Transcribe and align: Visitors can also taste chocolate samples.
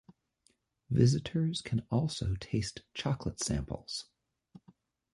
Visitors 0.89 1.61
can 1.61 1.85
also 1.91 2.33
taste 2.39 2.81
chocolate 2.95 3.39
samples. 3.39 4.05